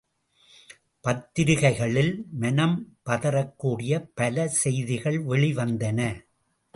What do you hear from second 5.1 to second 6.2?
வெளிவந்தன.